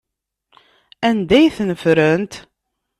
[1.09, 2.33] Anda ay ten-ffrent?